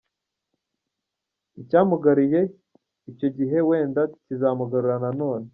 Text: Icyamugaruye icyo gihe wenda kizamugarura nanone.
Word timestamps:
Icyamugaruye 1.61 2.39
icyo 3.11 3.27
gihe 3.37 3.57
wenda 3.69 4.01
kizamugarura 4.23 4.95
nanone. 5.05 5.47